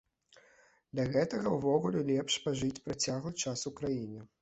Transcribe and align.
Для 0.93 1.05
гэтага 1.17 1.53
ўвогуле 1.57 1.99
лепш 2.09 2.41
пажыць 2.49 2.73
працяглы 2.89 3.39
час 3.43 3.69
у 3.73 3.79
краіне. 3.83 4.21